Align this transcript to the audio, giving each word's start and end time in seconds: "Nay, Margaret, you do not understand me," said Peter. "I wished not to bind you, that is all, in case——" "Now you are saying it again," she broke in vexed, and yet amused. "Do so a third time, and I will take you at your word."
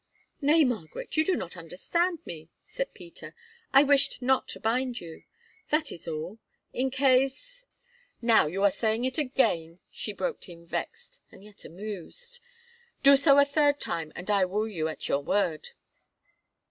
"Nay, 0.41 0.63
Margaret, 0.63 1.15
you 1.15 1.23
do 1.23 1.35
not 1.35 1.55
understand 1.55 2.25
me," 2.25 2.49
said 2.65 2.95
Peter. 2.95 3.35
"I 3.71 3.83
wished 3.83 4.19
not 4.19 4.47
to 4.47 4.59
bind 4.59 4.99
you, 4.99 5.25
that 5.69 5.91
is 5.91 6.07
all, 6.07 6.39
in 6.73 6.89
case——" 6.89 7.67
"Now 8.19 8.47
you 8.47 8.63
are 8.63 8.71
saying 8.71 9.05
it 9.05 9.19
again," 9.19 9.77
she 9.91 10.11
broke 10.11 10.49
in 10.49 10.65
vexed, 10.65 11.21
and 11.31 11.43
yet 11.43 11.65
amused. 11.65 12.39
"Do 13.03 13.15
so 13.15 13.37
a 13.37 13.45
third 13.45 13.79
time, 13.79 14.11
and 14.15 14.31
I 14.31 14.43
will 14.43 14.65
take 14.67 14.75
you 14.75 14.87
at 14.87 15.07
your 15.07 15.21
word." 15.21 15.69